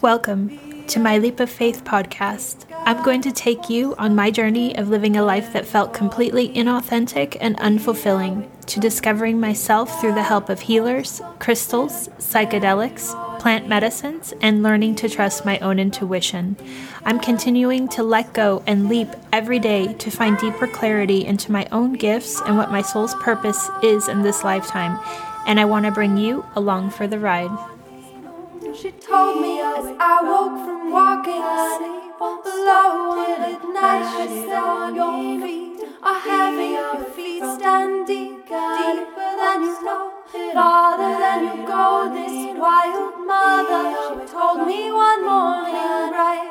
Welcome 0.00 0.86
to 0.86 1.00
my 1.00 1.18
Leap 1.18 1.40
of 1.40 1.50
Faith 1.50 1.82
podcast. 1.82 2.66
I'm 2.86 3.02
going 3.02 3.20
to 3.22 3.32
take 3.32 3.68
you 3.68 3.96
on 3.96 4.14
my 4.14 4.30
journey 4.30 4.76
of 4.78 4.88
living 4.88 5.16
a 5.16 5.24
life 5.24 5.52
that 5.52 5.66
felt 5.66 5.92
completely 5.92 6.50
inauthentic 6.50 7.36
and 7.40 7.56
unfulfilling, 7.56 8.48
to 8.66 8.78
discovering 8.78 9.40
myself 9.40 10.00
through 10.00 10.14
the 10.14 10.22
help 10.22 10.50
of 10.50 10.60
healers, 10.60 11.20
crystals, 11.40 12.10
psychedelics, 12.18 13.40
plant 13.40 13.66
medicines, 13.66 14.32
and 14.40 14.62
learning 14.62 14.94
to 14.94 15.08
trust 15.08 15.44
my 15.44 15.58
own 15.58 15.80
intuition. 15.80 16.56
I'm 17.04 17.18
continuing 17.18 17.88
to 17.88 18.04
let 18.04 18.32
go 18.32 18.62
and 18.68 18.88
leap 18.88 19.08
every 19.32 19.58
day 19.58 19.94
to 19.94 20.12
find 20.12 20.38
deeper 20.38 20.68
clarity 20.68 21.26
into 21.26 21.50
my 21.50 21.66
own 21.72 21.94
gifts 21.94 22.40
and 22.42 22.56
what 22.56 22.70
my 22.70 22.82
soul's 22.82 23.16
purpose 23.16 23.68
is 23.82 24.06
in 24.06 24.22
this 24.22 24.44
lifetime, 24.44 24.96
and 25.44 25.58
I 25.58 25.64
want 25.64 25.86
to 25.86 25.90
bring 25.90 26.16
you 26.16 26.46
along 26.54 26.90
for 26.90 27.08
the 27.08 27.18
ride. 27.18 27.50
She 28.80 28.92
told 28.92 29.40
me 29.42 29.58
as 29.58 29.86
I 29.98 30.22
woke 30.22 30.54
from 30.62 30.92
walking 30.92 31.42
asleep 31.42 32.14
alone 32.14 33.18
at 33.42 33.58
night. 33.74 34.06
She 34.14 34.46
said, 34.46 34.94
Your 34.94 35.18
feet 35.42 35.82
are 36.00 36.20
heavy, 36.20 36.78
your 36.78 37.02
feet 37.10 37.42
stand 37.58 38.06
deep, 38.06 38.46
deeper 38.46 39.30
than 39.34 39.62
you 39.66 39.82
know, 39.82 40.12
farther 40.54 41.10
than 41.18 41.38
you 41.42 41.66
go. 41.66 42.06
This 42.14 42.54
wild 42.54 43.26
mother, 43.26 43.82
she 43.98 44.32
told 44.32 44.64
me 44.68 44.92
one 44.92 45.26
morning, 45.26 46.14
right, 46.14 46.46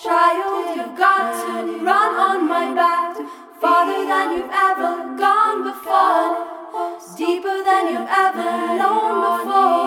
child, 0.00 0.76
you've 0.76 0.96
got 0.96 1.34
to 1.34 1.82
run 1.82 2.14
on 2.14 2.48
my 2.48 2.72
back, 2.74 3.16
farther 3.60 4.06
than 4.06 4.36
you've 4.38 4.54
ever 4.54 5.18
gone 5.18 5.64
before, 5.66 6.46
deeper 7.18 7.58
than 7.64 7.86
you've 7.90 8.06
ever 8.06 8.78
known 8.78 9.18
before. 9.26 9.81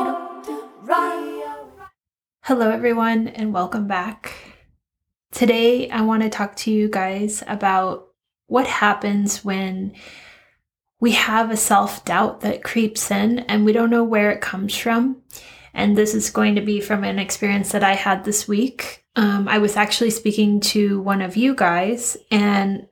Hello, 2.48 2.70
everyone, 2.70 3.28
and 3.28 3.56
welcome 3.56 3.88
back. 3.88 4.36
Today, 5.32 5.90
I 5.90 6.02
want 6.02 6.22
to 6.22 6.30
talk 6.30 6.56
to 6.58 6.72
you 6.72 6.88
guys 6.88 7.44
about 7.48 8.10
what 8.46 8.68
happens 8.68 9.44
when 9.44 9.96
we 11.00 11.14
have 11.14 11.50
a 11.50 11.58
self 11.58 12.06
doubt 12.06 12.42
that 12.42 12.64
creeps 12.64 13.10
in 13.10 13.40
and 13.40 13.66
we 13.66 13.74
don't 13.74 13.90
know 13.90 14.04
where 14.04 14.30
it 14.30 14.42
comes 14.42 14.78
from. 14.78 15.24
And 15.74 15.98
this 15.98 16.14
is 16.14 16.30
going 16.30 16.54
to 16.54 16.62
be 16.62 16.82
from 16.82 17.04
an 17.04 17.18
experience 17.18 17.72
that 17.72 17.84
I 17.84 17.96
had 17.96 18.24
this 18.24 18.48
week. 18.48 19.04
Um, 19.16 19.48
I 19.48 19.58
was 19.58 19.76
actually 19.76 20.12
speaking 20.12 20.60
to 20.76 21.02
one 21.02 21.24
of 21.24 21.36
you 21.36 21.56
guys, 21.56 22.16
and 22.30 22.88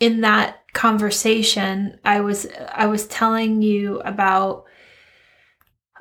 in 0.00 0.22
that 0.22 0.64
conversation, 0.72 2.00
I 2.04 2.22
was 2.22 2.48
I 2.74 2.86
was 2.86 3.06
telling 3.06 3.62
you 3.62 4.00
about 4.00 4.64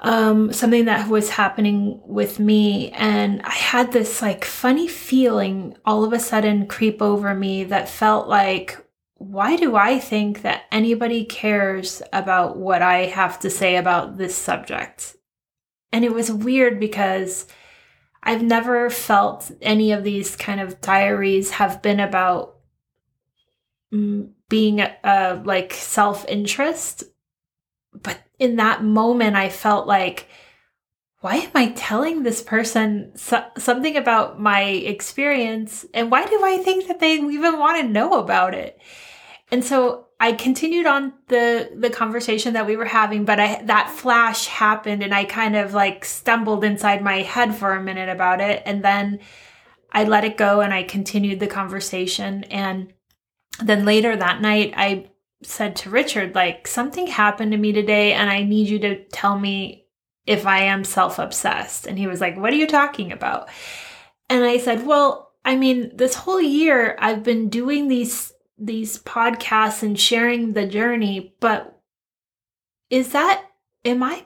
um, 0.01 0.53
something 0.53 0.85
that 0.85 1.09
was 1.09 1.29
happening 1.29 1.99
with 2.05 2.39
me. 2.39 2.91
And 2.91 3.41
I 3.41 3.51
had 3.51 3.91
this 3.91 4.21
like 4.21 4.45
funny 4.45 4.87
feeling 4.87 5.75
all 5.85 6.03
of 6.03 6.13
a 6.13 6.19
sudden 6.19 6.67
creep 6.67 7.01
over 7.01 7.33
me 7.33 7.63
that 7.65 7.89
felt 7.89 8.27
like, 8.27 8.77
why 9.15 9.55
do 9.55 9.75
I 9.75 9.97
think 9.97 10.43
that 10.43 10.65
anybody 10.71 11.25
cares 11.25 12.03
about 12.13 12.57
what 12.57 12.83
I 12.83 13.05
have 13.05 13.39
to 13.39 13.49
say 13.49 13.75
about 13.75 14.17
this 14.17 14.35
subject? 14.35 15.15
And 15.91 16.05
it 16.05 16.13
was 16.13 16.31
weird 16.31 16.79
because 16.79 17.47
I've 18.21 18.43
never 18.43 18.89
felt 18.89 19.51
any 19.61 19.91
of 19.91 20.03
these 20.03 20.35
kind 20.35 20.59
of 20.59 20.81
diaries 20.81 21.51
have 21.51 21.81
been 21.81 21.99
about 21.99 22.57
mm, 23.91 24.29
being 24.49 24.81
a, 24.81 24.95
a 25.03 25.41
like 25.43 25.73
self 25.73 26.27
interest. 26.27 27.03
But 28.03 28.19
in 28.39 28.57
that 28.57 28.83
moment, 28.83 29.35
I 29.35 29.49
felt 29.49 29.87
like, 29.87 30.27
why 31.21 31.37
am 31.37 31.51
I 31.55 31.71
telling 31.71 32.23
this 32.23 32.41
person 32.41 33.11
so- 33.15 33.45
something 33.57 33.97
about 33.97 34.39
my 34.39 34.61
experience? 34.61 35.85
And 35.93 36.11
why 36.11 36.25
do 36.25 36.39
I 36.43 36.57
think 36.57 36.87
that 36.87 36.99
they 36.99 37.13
even 37.15 37.59
want 37.59 37.81
to 37.81 37.87
know 37.87 38.13
about 38.19 38.53
it? 38.53 38.79
And 39.51 39.63
so 39.63 40.07
I 40.19 40.33
continued 40.33 40.87
on 40.87 41.13
the 41.27 41.69
the 41.75 41.89
conversation 41.89 42.53
that 42.53 42.65
we 42.65 42.75
were 42.75 42.85
having, 42.85 43.23
but 43.23 43.39
I 43.39 43.61
that 43.63 43.89
flash 43.89 44.47
happened 44.47 45.03
and 45.03 45.13
I 45.13 45.25
kind 45.25 45.55
of 45.55 45.73
like 45.73 46.05
stumbled 46.05 46.63
inside 46.63 47.03
my 47.03 47.21
head 47.21 47.55
for 47.55 47.73
a 47.73 47.83
minute 47.83 48.09
about 48.09 48.41
it 48.41 48.63
and 48.65 48.83
then 48.83 49.19
I 49.91 50.03
let 50.03 50.25
it 50.25 50.37
go 50.37 50.61
and 50.61 50.73
I 50.73 50.83
continued 50.83 51.39
the 51.39 51.47
conversation 51.47 52.43
and 52.45 52.93
then 53.63 53.85
later 53.85 54.15
that 54.15 54.41
night 54.41 54.73
I 54.75 55.09
said 55.43 55.75
to 55.77 55.89
Richard, 55.89 56.35
like, 56.35 56.67
something 56.67 57.07
happened 57.07 57.51
to 57.51 57.57
me 57.57 57.71
today, 57.71 58.13
and 58.13 58.29
I 58.29 58.43
need 58.43 58.69
you 58.69 58.79
to 58.79 59.03
tell 59.05 59.37
me 59.37 59.85
if 60.25 60.45
I 60.45 60.59
am 60.63 60.83
self 60.83 61.19
obsessed. 61.19 61.87
And 61.87 61.97
he 61.97 62.05
was 62.05 62.21
like, 62.21 62.37
What 62.37 62.53
are 62.53 62.57
you 62.57 62.67
talking 62.67 63.11
about? 63.11 63.49
And 64.29 64.43
I 64.43 64.57
said, 64.57 64.85
Well, 64.85 65.31
I 65.43 65.55
mean, 65.55 65.95
this 65.95 66.13
whole 66.13 66.41
year 66.41 66.95
I've 66.99 67.23
been 67.23 67.49
doing 67.49 67.87
these 67.87 68.33
these 68.57 69.01
podcasts 69.03 69.83
and 69.83 69.97
sharing 69.97 70.53
the 70.53 70.67
journey, 70.67 71.35
but 71.39 71.79
is 72.89 73.11
that 73.13 73.45
am 73.85 74.03
I 74.03 74.25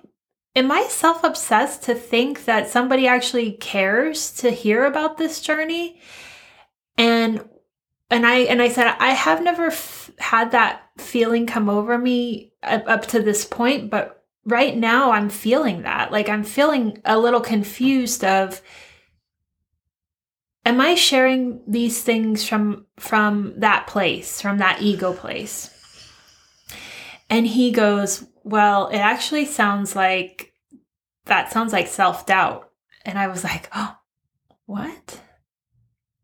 am 0.55 0.71
I 0.71 0.87
self 0.89 1.23
obsessed 1.23 1.83
to 1.83 1.95
think 1.95 2.45
that 2.45 2.69
somebody 2.69 3.07
actually 3.07 3.53
cares 3.53 4.31
to 4.37 4.49
hear 4.49 4.85
about 4.85 5.17
this 5.17 5.41
journey? 5.41 6.01
And 6.97 7.47
and 8.09 8.25
I 8.25 8.39
and 8.39 8.61
I 8.61 8.69
said 8.69 8.95
I 8.99 9.11
have 9.11 9.43
never 9.43 9.67
f- 9.67 10.11
had 10.17 10.51
that 10.51 10.90
feeling 11.01 11.45
come 11.45 11.69
over 11.69 11.97
me 11.97 12.53
up, 12.63 13.07
to 13.07 13.21
this 13.21 13.45
point, 13.45 13.89
but 13.89 14.23
right 14.45 14.75
now 14.75 15.11
I'm 15.11 15.29
feeling 15.29 15.83
that. 15.83 16.11
Like 16.11 16.29
I'm 16.29 16.43
feeling 16.43 17.01
a 17.05 17.17
little 17.17 17.41
confused 17.41 18.23
of 18.23 18.61
am 20.65 20.79
I 20.79 20.95
sharing 20.95 21.61
these 21.67 22.01
things 22.03 22.47
from 22.47 22.85
from 22.97 23.53
that 23.57 23.87
place, 23.87 24.41
from 24.41 24.59
that 24.59 24.81
ego 24.81 25.13
place? 25.13 25.69
And 27.29 27.47
he 27.47 27.71
goes, 27.71 28.25
"Well, 28.43 28.87
it 28.87 28.97
actually 28.97 29.45
sounds 29.45 29.95
like 29.95 30.53
that 31.25 31.51
sounds 31.51 31.73
like 31.73 31.87
self-doubt." 31.87 32.69
And 33.05 33.17
I 33.17 33.27
was 33.27 33.43
like, 33.43 33.69
"Oh, 33.75 33.95
what?" 34.65 35.21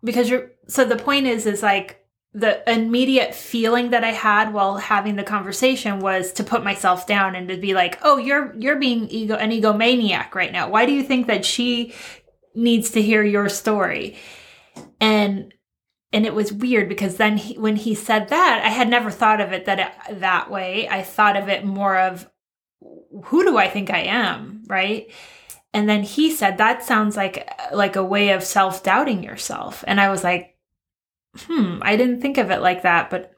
Because 0.03 0.29
you're 0.29 0.51
so 0.67 0.85
the 0.85 0.97
point 0.97 1.27
is 1.27 1.45
is 1.45 1.63
like 1.63 1.96
the 2.33 2.69
immediate 2.71 3.33
feeling 3.33 3.91
that 3.91 4.03
I 4.03 4.11
had 4.11 4.53
while 4.53 4.77
having 4.77 5.15
the 5.15 5.23
conversation 5.23 5.99
was 5.99 6.31
to 6.33 6.43
put 6.43 6.63
myself 6.63 7.07
down 7.07 7.35
and 7.35 7.47
to 7.49 7.57
be 7.57 7.73
like, 7.73 7.99
"Oh, 8.03 8.17
you're 8.17 8.53
you're 8.55 8.75
being 8.75 9.07
ego 9.09 9.35
an 9.35 9.51
egomaniac 9.51 10.35
right 10.35 10.51
now. 10.51 10.69
Why 10.69 10.85
do 10.85 10.91
you 10.91 11.03
think 11.03 11.27
that 11.27 11.45
she 11.45 11.93
needs 12.53 12.91
to 12.91 13.01
hear 13.01 13.23
your 13.23 13.49
story?" 13.49 14.17
And 14.99 15.53
and 16.13 16.25
it 16.25 16.33
was 16.33 16.53
weird 16.53 16.89
because 16.89 17.17
then 17.17 17.37
he, 17.37 17.57
when 17.57 17.75
he 17.75 17.95
said 17.95 18.29
that, 18.29 18.61
I 18.63 18.69
had 18.69 18.89
never 18.89 19.11
thought 19.11 19.41
of 19.41 19.51
it 19.51 19.65
that 19.65 19.79
it, 19.79 20.19
that 20.19 20.49
way. 20.51 20.87
I 20.87 21.03
thought 21.03 21.37
of 21.37 21.49
it 21.49 21.65
more 21.65 21.97
of 21.97 22.29
who 23.25 23.43
do 23.43 23.57
I 23.57 23.67
think 23.67 23.89
I 23.89 23.99
am, 23.99 24.63
right? 24.67 25.11
And 25.73 25.89
then 25.89 26.03
he 26.03 26.31
said 26.31 26.57
that 26.57 26.83
sounds 26.83 27.17
like 27.17 27.49
like 27.73 27.95
a 27.95 28.03
way 28.03 28.29
of 28.29 28.43
self-doubting 28.43 29.23
yourself. 29.23 29.83
And 29.87 29.99
I 29.99 30.09
was 30.09 30.23
like, 30.23 30.56
hmm, 31.39 31.79
I 31.81 31.95
didn't 31.95 32.21
think 32.21 32.37
of 32.37 32.51
it 32.51 32.61
like 32.61 32.83
that, 32.83 33.09
but 33.09 33.33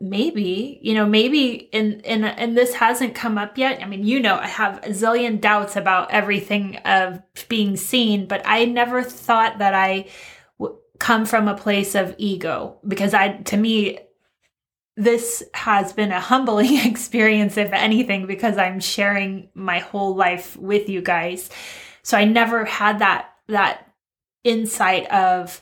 maybe, 0.00 0.78
you 0.82 0.94
know, 0.94 1.06
maybe 1.06 1.54
in 1.72 2.00
in 2.00 2.24
and 2.24 2.56
this 2.56 2.74
hasn't 2.74 3.14
come 3.14 3.36
up 3.38 3.58
yet. 3.58 3.82
I 3.82 3.86
mean, 3.86 4.04
you 4.04 4.20
know, 4.20 4.36
I 4.36 4.46
have 4.46 4.78
a 4.78 4.90
zillion 4.90 5.40
doubts 5.40 5.76
about 5.76 6.10
everything 6.10 6.76
of 6.78 7.20
being 7.48 7.76
seen, 7.76 8.26
but 8.26 8.42
I 8.44 8.64
never 8.64 9.02
thought 9.02 9.58
that 9.58 9.74
I 9.74 10.08
w- 10.58 10.78
come 10.98 11.26
from 11.26 11.48
a 11.48 11.56
place 11.56 11.94
of 11.94 12.14
ego 12.18 12.78
because 12.86 13.14
I 13.14 13.38
to 13.44 13.56
me 13.56 13.98
this 14.96 15.44
has 15.54 15.92
been 15.92 16.10
a 16.10 16.20
humbling 16.20 16.76
experience 16.86 17.56
if 17.56 17.72
anything 17.72 18.26
because 18.26 18.58
I'm 18.58 18.80
sharing 18.80 19.48
my 19.54 19.78
whole 19.78 20.14
life 20.14 20.56
with 20.56 20.88
you 20.88 21.02
guys. 21.02 21.50
So 22.02 22.16
I 22.16 22.24
never 22.24 22.64
had 22.64 23.00
that 23.00 23.32
that 23.48 23.92
insight 24.44 25.10
of 25.10 25.60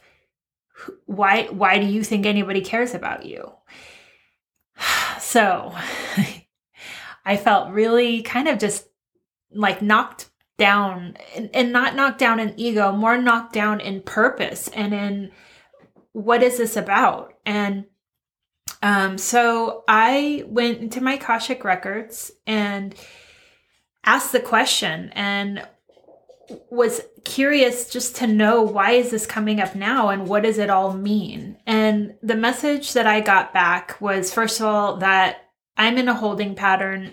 why 1.07 1.45
why 1.47 1.79
do 1.79 1.87
you 1.87 2.03
think 2.03 2.27
anybody 2.27 2.61
cares 2.61 2.95
about 2.95 3.25
you? 3.25 3.53
So 5.19 5.75
i 7.25 7.37
felt 7.37 7.73
really 7.73 8.23
kind 8.23 8.47
of 8.47 8.59
just 8.59 8.87
like 9.53 9.83
knocked 9.83 10.31
down 10.57 11.17
and, 11.35 11.51
and 11.53 11.73
not 11.73 11.97
knocked 11.97 12.19
down 12.19 12.39
in 12.39 12.55
ego 12.57 12.93
more 12.93 13.19
knocked 13.19 13.53
down 13.53 13.81
in 13.81 14.01
purpose 14.03 14.69
and 14.69 14.95
in 14.95 15.31
what 16.13 16.43
is 16.43 16.57
this 16.57 16.77
about? 16.77 17.35
And 17.45 17.87
um 18.83 19.19
so 19.19 19.85
i 19.89 20.45
went 20.47 20.79
into 20.79 21.01
my 21.01 21.15
Akashic 21.15 21.65
records 21.65 22.31
and 22.47 22.95
asked 24.05 24.33
the 24.33 24.41
question 24.41 25.11
and 25.15 25.67
was 26.71 27.03
curious 27.27 27.91
just 27.91 28.17
to 28.17 28.27
know 28.27 28.63
why 28.63 28.93
is 28.93 29.11
this 29.11 29.27
coming 29.27 29.61
up 29.61 29.75
now 29.75 30.09
and 30.09 30.29
what 30.29 30.45
does 30.45 30.59
it 30.59 30.71
all 30.71 30.93
mean 30.93 31.57
and 31.67 32.15
the 32.23 32.37
message 32.37 32.93
that 32.93 33.07
i 33.07 33.21
got 33.21 33.53
back 33.53 34.01
was 34.01 34.33
first 34.33 34.61
of 34.61 34.67
all 34.67 34.97
that 34.97 35.49
i'm 35.77 35.99
in 35.99 36.09
a 36.09 36.15
holding 36.15 36.55
pattern 36.55 37.13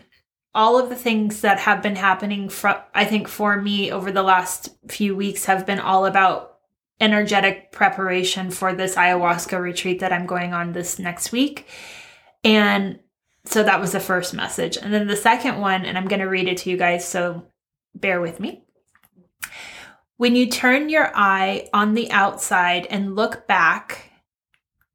all 0.56 0.78
of 0.78 0.90
the 0.90 0.96
things 0.96 1.42
that 1.42 1.60
have 1.60 1.82
been 1.82 1.96
happening 1.96 2.50
I 2.94 3.06
think 3.06 3.28
for 3.28 3.60
me 3.60 3.92
over 3.92 4.12
the 4.12 4.24
last 4.24 4.70
few 4.88 5.16
weeks 5.16 5.46
have 5.46 5.66
been 5.66 5.80
all 5.80 6.06
about 6.06 6.60
energetic 7.02 7.72
preparation 7.72 8.52
for 8.52 8.74
this 8.74 8.96
ayahuasca 8.96 9.60
retreat 9.60 10.00
that 10.00 10.14
I'm 10.14 10.26
going 10.26 10.54
on 10.54 10.74
this 10.74 11.00
next 11.00 11.32
week. 11.32 11.68
And 12.44 13.00
so 13.46 13.64
that 13.64 13.82
was 13.82 13.92
the 13.92 14.00
first 14.00 14.34
message. 14.34 14.78
And 14.78 14.94
then 14.94 15.08
the 15.08 15.16
second 15.16 15.60
one, 15.60 15.86
and 15.86 15.98
I'm 15.98 16.08
going 16.08 16.22
to 16.22 16.28
read 16.28 16.48
it 16.48 16.58
to 16.60 16.70
you 16.70 16.78
guys, 16.78 17.06
so 17.06 17.46
bear 17.96 18.22
with 18.22 18.40
me. 18.40 18.63
When 20.24 20.38
you 20.38 20.48
turn 20.48 20.88
your 20.88 21.12
eye 21.14 21.68
on 21.74 21.96
the 21.96 22.10
outside 22.10 22.88
and 22.90 23.14
look 23.14 23.46
back, 23.46 24.10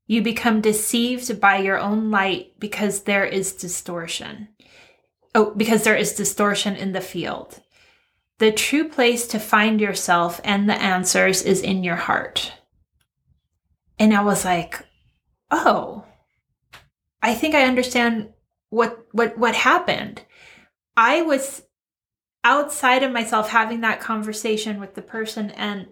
you 0.06 0.22
become 0.22 0.62
deceived 0.62 1.38
by 1.38 1.58
your 1.58 1.78
own 1.78 2.10
light 2.10 2.58
because 2.58 3.02
there 3.02 3.26
is 3.26 3.52
distortion. 3.52 4.48
Oh, 5.34 5.52
because 5.54 5.84
there 5.84 5.96
is 5.96 6.14
distortion 6.14 6.76
in 6.76 6.92
the 6.92 7.02
field. 7.02 7.60
The 8.38 8.52
true 8.52 8.88
place 8.88 9.26
to 9.26 9.38
find 9.38 9.82
yourself 9.82 10.40
and 10.44 10.66
the 10.66 10.80
answers 10.80 11.42
is 11.42 11.60
in 11.60 11.84
your 11.84 11.96
heart. 11.96 12.54
And 13.98 14.14
I 14.14 14.22
was 14.22 14.46
like, 14.46 14.82
oh, 15.50 16.06
I 17.20 17.34
think 17.34 17.54
I 17.54 17.64
understand 17.64 18.30
what 18.70 19.06
what 19.12 19.36
what 19.36 19.54
happened. 19.54 20.22
I 20.96 21.20
was 21.20 21.64
outside 22.48 23.02
of 23.02 23.12
myself 23.12 23.50
having 23.50 23.82
that 23.82 24.00
conversation 24.00 24.80
with 24.80 24.94
the 24.94 25.02
person 25.02 25.50
and 25.50 25.86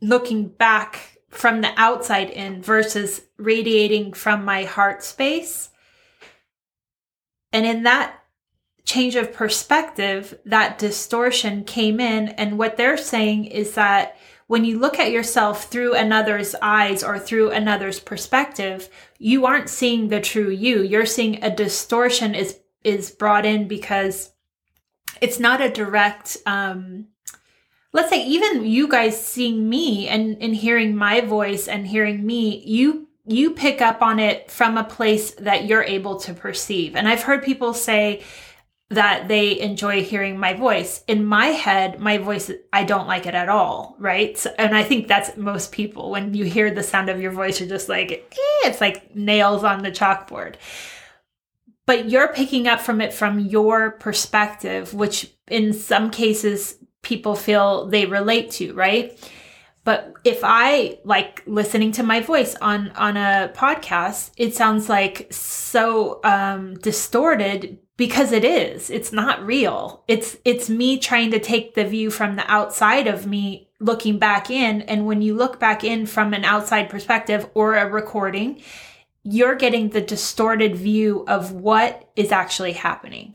looking 0.00 0.46
back 0.46 1.18
from 1.28 1.60
the 1.60 1.72
outside 1.76 2.30
in 2.30 2.62
versus 2.62 3.22
radiating 3.36 4.12
from 4.12 4.44
my 4.44 4.62
heart 4.62 5.02
space. 5.02 5.70
And 7.52 7.66
in 7.66 7.82
that 7.82 8.14
change 8.84 9.16
of 9.16 9.32
perspective, 9.32 10.38
that 10.44 10.78
distortion 10.78 11.64
came 11.64 11.98
in. 11.98 12.28
And 12.28 12.58
what 12.58 12.76
they're 12.76 12.96
saying 12.96 13.46
is 13.46 13.74
that 13.74 14.16
when 14.46 14.64
you 14.64 14.78
look 14.78 15.00
at 15.00 15.10
yourself 15.10 15.64
through 15.64 15.94
another's 15.94 16.54
eyes 16.62 17.02
or 17.02 17.18
through 17.18 17.50
another's 17.50 17.98
perspective, 17.98 18.88
you 19.18 19.46
aren't 19.46 19.68
seeing 19.68 20.08
the 20.08 20.20
true 20.20 20.50
you. 20.50 20.82
You're 20.82 21.06
seeing 21.06 21.42
a 21.42 21.54
distortion 21.54 22.36
is 22.36 22.60
is 22.84 23.10
brought 23.10 23.46
in 23.46 23.66
because 23.66 24.31
it's 25.20 25.38
not 25.38 25.60
a 25.60 25.68
direct 25.68 26.36
um 26.46 27.06
let's 27.92 28.10
say 28.10 28.24
even 28.26 28.64
you 28.64 28.88
guys 28.88 29.24
seeing 29.24 29.68
me 29.68 30.08
and 30.08 30.36
and 30.42 30.54
hearing 30.54 30.96
my 30.96 31.20
voice 31.20 31.68
and 31.68 31.86
hearing 31.86 32.24
me, 32.24 32.62
you 32.66 33.08
you 33.26 33.52
pick 33.52 33.80
up 33.80 34.02
on 34.02 34.18
it 34.18 34.50
from 34.50 34.76
a 34.76 34.84
place 34.84 35.32
that 35.32 35.66
you're 35.66 35.84
able 35.84 36.18
to 36.20 36.34
perceive. 36.34 36.96
And 36.96 37.06
I've 37.08 37.22
heard 37.22 37.44
people 37.44 37.72
say 37.72 38.22
that 38.88 39.28
they 39.28 39.58
enjoy 39.60 40.02
hearing 40.02 40.38
my 40.38 40.52
voice. 40.54 41.02
In 41.06 41.24
my 41.24 41.46
head, 41.46 41.98
my 41.98 42.18
voice, 42.18 42.50
I 42.72 42.84
don't 42.84 43.06
like 43.06 43.26
it 43.26 43.34
at 43.34 43.48
all, 43.48 43.96
right? 43.98 44.36
So, 44.36 44.52
and 44.58 44.76
I 44.76 44.82
think 44.82 45.08
that's 45.08 45.36
most 45.36 45.72
people. 45.72 46.10
When 46.10 46.34
you 46.34 46.44
hear 46.44 46.70
the 46.70 46.82
sound 46.82 47.08
of 47.08 47.20
your 47.20 47.30
voice, 47.30 47.58
you're 47.58 47.68
just 47.68 47.88
like, 47.88 48.10
eh, 48.12 48.68
it's 48.68 48.82
like 48.82 49.14
nails 49.14 49.64
on 49.64 49.82
the 49.82 49.90
chalkboard. 49.90 50.56
But 51.92 52.08
you're 52.08 52.32
picking 52.32 52.68
up 52.68 52.80
from 52.80 53.02
it 53.02 53.12
from 53.12 53.38
your 53.38 53.90
perspective, 53.90 54.94
which 54.94 55.30
in 55.48 55.74
some 55.74 56.10
cases 56.10 56.76
people 57.02 57.36
feel 57.36 57.86
they 57.86 58.06
relate 58.06 58.50
to, 58.52 58.72
right? 58.72 59.12
But 59.84 60.14
if 60.24 60.40
I 60.42 61.00
like 61.04 61.42
listening 61.44 61.92
to 61.92 62.02
my 62.02 62.20
voice 62.20 62.54
on 62.62 62.92
on 62.92 63.18
a 63.18 63.52
podcast, 63.54 64.30
it 64.38 64.54
sounds 64.56 64.88
like 64.88 65.26
so 65.30 66.20
um 66.24 66.76
distorted 66.76 67.78
because 67.98 68.32
it 68.32 68.46
is. 68.46 68.88
It's 68.88 69.12
not 69.12 69.44
real. 69.44 70.02
It's 70.08 70.38
it's 70.46 70.70
me 70.70 70.98
trying 70.98 71.30
to 71.32 71.38
take 71.38 71.74
the 71.74 71.84
view 71.84 72.10
from 72.10 72.36
the 72.36 72.50
outside 72.50 73.06
of 73.06 73.26
me 73.26 73.68
looking 73.80 74.18
back 74.18 74.48
in. 74.48 74.80
And 74.80 75.04
when 75.04 75.20
you 75.20 75.34
look 75.34 75.60
back 75.60 75.84
in 75.84 76.06
from 76.06 76.32
an 76.32 76.46
outside 76.46 76.88
perspective 76.88 77.50
or 77.52 77.74
a 77.74 77.86
recording 77.86 78.62
you're 79.24 79.54
getting 79.54 79.90
the 79.90 80.00
distorted 80.00 80.74
view 80.76 81.24
of 81.28 81.52
what 81.52 82.10
is 82.16 82.32
actually 82.32 82.72
happening 82.72 83.34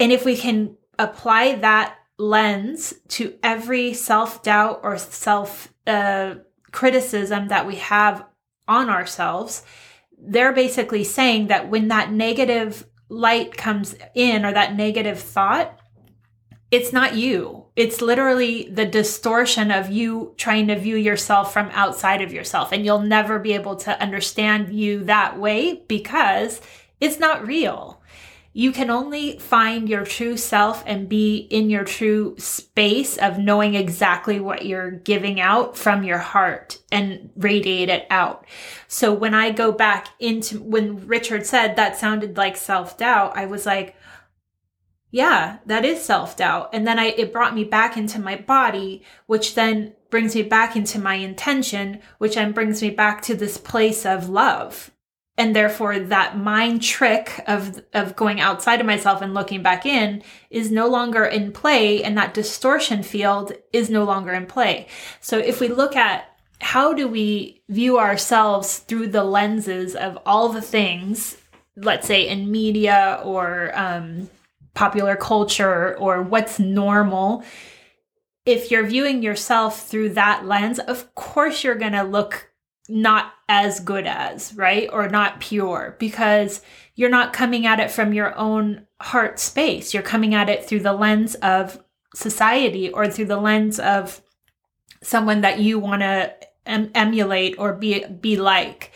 and 0.00 0.12
if 0.12 0.24
we 0.24 0.36
can 0.36 0.76
apply 0.98 1.54
that 1.56 1.96
lens 2.18 2.94
to 3.08 3.34
every 3.42 3.94
self-doubt 3.94 4.80
or 4.82 4.98
self 4.98 5.72
uh, 5.86 6.34
criticism 6.72 7.48
that 7.48 7.66
we 7.66 7.76
have 7.76 8.24
on 8.66 8.90
ourselves 8.90 9.62
they're 10.20 10.52
basically 10.52 11.04
saying 11.04 11.46
that 11.46 11.68
when 11.68 11.88
that 11.88 12.10
negative 12.10 12.86
light 13.08 13.56
comes 13.56 13.94
in 14.14 14.44
or 14.44 14.52
that 14.52 14.74
negative 14.74 15.18
thought, 15.18 15.78
it's 16.70 16.92
not 16.92 17.14
you. 17.14 17.66
It's 17.78 18.00
literally 18.00 18.68
the 18.68 18.86
distortion 18.86 19.70
of 19.70 19.88
you 19.88 20.34
trying 20.36 20.66
to 20.66 20.76
view 20.76 20.96
yourself 20.96 21.52
from 21.52 21.70
outside 21.72 22.22
of 22.22 22.32
yourself. 22.32 22.72
And 22.72 22.84
you'll 22.84 23.02
never 23.02 23.38
be 23.38 23.52
able 23.52 23.76
to 23.76 24.02
understand 24.02 24.74
you 24.74 25.04
that 25.04 25.38
way 25.38 25.84
because 25.86 26.60
it's 27.00 27.20
not 27.20 27.46
real. 27.46 28.02
You 28.52 28.72
can 28.72 28.90
only 28.90 29.38
find 29.38 29.88
your 29.88 30.04
true 30.04 30.36
self 30.36 30.82
and 30.86 31.08
be 31.08 31.36
in 31.36 31.70
your 31.70 31.84
true 31.84 32.34
space 32.36 33.16
of 33.16 33.38
knowing 33.38 33.76
exactly 33.76 34.40
what 34.40 34.66
you're 34.66 34.90
giving 34.90 35.40
out 35.40 35.76
from 35.76 36.02
your 36.02 36.18
heart 36.18 36.78
and 36.90 37.30
radiate 37.36 37.90
it 37.90 38.08
out. 38.10 38.44
So 38.88 39.12
when 39.12 39.34
I 39.34 39.52
go 39.52 39.70
back 39.70 40.08
into 40.18 40.60
when 40.60 41.06
Richard 41.06 41.46
said 41.46 41.76
that 41.76 41.96
sounded 41.96 42.36
like 42.36 42.56
self 42.56 42.98
doubt, 42.98 43.36
I 43.36 43.46
was 43.46 43.66
like, 43.66 43.94
yeah, 45.10 45.58
that 45.66 45.84
is 45.84 46.02
self 46.02 46.36
doubt. 46.36 46.70
And 46.72 46.86
then 46.86 46.98
I, 46.98 47.06
it 47.06 47.32
brought 47.32 47.54
me 47.54 47.64
back 47.64 47.96
into 47.96 48.20
my 48.20 48.36
body, 48.36 49.02
which 49.26 49.54
then 49.54 49.94
brings 50.10 50.34
me 50.34 50.42
back 50.42 50.76
into 50.76 50.98
my 50.98 51.14
intention, 51.14 52.00
which 52.18 52.34
then 52.34 52.52
brings 52.52 52.82
me 52.82 52.90
back 52.90 53.22
to 53.22 53.34
this 53.34 53.56
place 53.58 54.04
of 54.04 54.28
love 54.28 54.90
and 55.38 55.54
therefore 55.54 55.98
that 55.98 56.36
mind 56.36 56.82
trick 56.82 57.40
of 57.46 57.82
of 57.94 58.16
going 58.16 58.40
outside 58.40 58.80
of 58.80 58.86
myself 58.86 59.22
and 59.22 59.32
looking 59.32 59.62
back 59.62 59.86
in 59.86 60.22
is 60.50 60.70
no 60.70 60.88
longer 60.88 61.24
in 61.24 61.52
play 61.52 62.02
and 62.02 62.18
that 62.18 62.34
distortion 62.34 63.02
field 63.02 63.52
is 63.72 63.88
no 63.88 64.04
longer 64.04 64.34
in 64.34 64.44
play 64.44 64.86
so 65.20 65.38
if 65.38 65.60
we 65.60 65.68
look 65.68 65.96
at 65.96 66.36
how 66.60 66.92
do 66.92 67.06
we 67.06 67.62
view 67.68 67.98
ourselves 67.98 68.78
through 68.80 69.06
the 69.06 69.22
lenses 69.24 69.94
of 69.94 70.18
all 70.26 70.48
the 70.48 70.60
things 70.60 71.36
let's 71.76 72.06
say 72.06 72.26
in 72.26 72.50
media 72.50 73.20
or 73.24 73.70
um, 73.78 74.28
popular 74.78 75.16
culture 75.16 75.96
or 75.98 76.22
what's 76.22 76.58
normal 76.58 77.42
if 78.46 78.70
you're 78.70 78.86
viewing 78.86 79.22
yourself 79.22 79.88
through 79.88 80.08
that 80.10 80.46
lens 80.46 80.78
of 80.78 81.14
course 81.14 81.64
you're 81.64 81.74
going 81.74 81.92
to 81.92 82.04
look 82.04 82.48
not 82.88 83.34
as 83.48 83.80
good 83.80 84.06
as, 84.06 84.54
right? 84.54 84.88
Or 84.92 85.08
not 85.08 85.40
pure 85.40 85.96
because 85.98 86.62
you're 86.94 87.10
not 87.10 87.32
coming 87.32 87.66
at 87.66 87.80
it 87.80 87.90
from 87.90 88.12
your 88.12 88.36
own 88.36 88.86
heart 89.00 89.38
space. 89.38 89.92
You're 89.92 90.02
coming 90.02 90.34
at 90.34 90.48
it 90.48 90.64
through 90.64 90.80
the 90.80 90.94
lens 90.94 91.34
of 91.36 91.78
society 92.14 92.90
or 92.90 93.08
through 93.08 93.26
the 93.26 93.36
lens 93.36 93.78
of 93.78 94.22
someone 95.02 95.42
that 95.42 95.60
you 95.60 95.78
want 95.78 96.00
to 96.02 96.34
em- 96.66 96.90
emulate 96.94 97.58
or 97.58 97.74
be 97.74 98.04
be 98.06 98.36
like. 98.36 98.92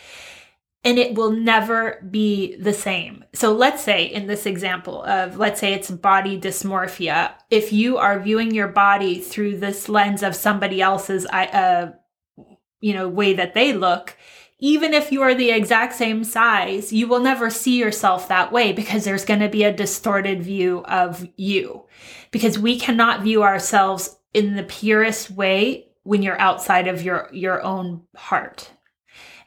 And 0.85 0.99
it 0.99 1.15
will 1.15 1.31
never 1.31 2.05
be 2.11 2.57
the 2.57 2.73
same. 2.73 3.23
So 3.33 3.53
let's 3.53 3.81
say 3.81 4.03
in 4.03 4.27
this 4.27 4.45
example 4.45 5.03
of 5.03 5.37
let's 5.37 5.61
say 5.61 5.73
it's 5.73 5.89
body 5.89 6.39
dysmorphia, 6.39 7.31
if 7.49 7.71
you 7.71 7.97
are 7.97 8.19
viewing 8.19 8.51
your 8.51 8.67
body 8.67 9.19
through 9.19 9.59
this 9.59 9.87
lens 9.87 10.23
of 10.23 10.35
somebody 10.35 10.81
else's 10.81 11.25
uh, 11.27 11.93
you 12.81 12.93
know, 12.93 13.07
way 13.07 13.33
that 13.33 13.53
they 13.53 13.71
look, 13.71 14.17
even 14.59 14.93
if 14.93 15.11
you 15.11 15.21
are 15.21 15.33
the 15.33 15.51
exact 15.51 15.93
same 15.93 16.23
size, 16.23 16.91
you 16.93 17.07
will 17.07 17.21
never 17.21 17.49
see 17.49 17.77
yourself 17.77 18.27
that 18.27 18.51
way 18.51 18.73
because 18.73 19.05
there's 19.05 19.25
going 19.25 19.39
to 19.39 19.49
be 19.49 19.63
a 19.63 19.73
distorted 19.73 20.43
view 20.43 20.83
of 20.85 21.27
you. 21.37 21.85
Because 22.31 22.59
we 22.59 22.77
cannot 22.77 23.23
view 23.23 23.43
ourselves 23.43 24.17
in 24.33 24.55
the 24.55 24.63
purest 24.63 25.31
way 25.31 25.87
when 26.03 26.21
you're 26.21 26.39
outside 26.39 26.87
of 26.87 27.01
your 27.01 27.29
your 27.31 27.61
own 27.61 28.03
heart. 28.15 28.71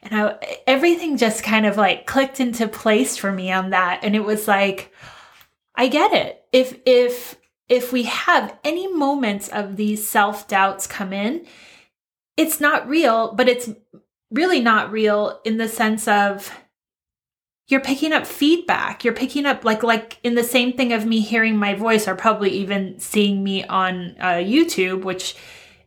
And 0.09 0.21
I, 0.21 0.59
everything 0.65 1.17
just 1.17 1.43
kind 1.43 1.65
of 1.65 1.75
like 1.75 2.05
clicked 2.05 2.39
into 2.39 2.67
place 2.67 3.17
for 3.17 3.31
me 3.31 3.51
on 3.51 3.71
that 3.71 3.99
and 4.03 4.15
it 4.15 4.23
was 4.23 4.47
like 4.47 4.93
I 5.75 5.87
get 5.87 6.13
it. 6.13 6.43
If 6.51 6.79
if 6.85 7.37
if 7.69 7.91
we 7.91 8.03
have 8.03 8.57
any 8.63 8.91
moments 8.91 9.49
of 9.49 9.75
these 9.75 10.07
self-doubts 10.07 10.87
come 10.87 11.11
in, 11.11 11.45
it's 12.37 12.61
not 12.61 12.87
real, 12.87 13.33
but 13.33 13.49
it's 13.49 13.69
really 14.31 14.61
not 14.61 14.91
real 14.91 15.41
in 15.43 15.57
the 15.57 15.67
sense 15.67 16.07
of 16.07 16.51
you're 17.67 17.81
picking 17.81 18.13
up 18.13 18.25
feedback. 18.25 19.03
You're 19.03 19.13
picking 19.13 19.45
up 19.45 19.65
like 19.65 19.83
like 19.83 20.19
in 20.23 20.35
the 20.35 20.43
same 20.43 20.73
thing 20.73 20.93
of 20.93 21.05
me 21.05 21.19
hearing 21.19 21.57
my 21.57 21.73
voice 21.73 22.07
or 22.07 22.15
probably 22.15 22.51
even 22.51 22.97
seeing 22.99 23.43
me 23.43 23.65
on 23.65 24.15
uh, 24.19 24.35
YouTube, 24.35 25.03
which 25.03 25.35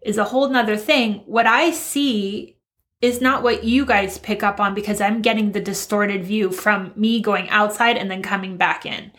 is 0.03 0.19
a 0.19 0.25
whole 0.25 0.49
nother 0.49 0.77
thing. 0.77 1.23
What 1.27 1.47
I 1.47 1.71
see 1.71 2.60
is 3.01 3.21
not 3.21 3.43
what 3.43 3.65
you 3.65 3.87
guys 3.87 4.19
pick 4.19 4.43
up 4.43 4.61
on 4.61 4.75
because 4.75 5.01
I'm 5.01 5.23
getting 5.23 5.53
the 5.53 5.61
distorted 5.61 6.25
view 6.25 6.51
from 6.51 6.93
me 6.97 7.21
going 7.21 7.49
outside 7.49 7.97
and 7.97 8.11
then 8.11 8.23
coming 8.23 8.57
back 8.57 8.85
in. 8.85 9.11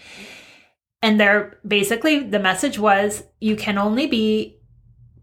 And 1.02 1.20
they're 1.20 1.58
basically 1.68 2.20
the 2.20 2.40
message 2.40 2.78
was 2.78 3.24
you 3.40 3.56
can 3.56 3.78
only 3.78 4.06
be 4.06 4.60